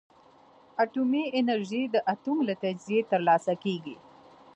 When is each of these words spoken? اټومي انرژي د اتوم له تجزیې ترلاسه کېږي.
اټومي 0.83 1.23
انرژي 1.39 1.83
د 1.93 1.95
اتوم 2.13 2.37
له 2.47 2.53
تجزیې 2.63 2.99
ترلاسه 3.11 3.53
کېږي. 3.63 3.95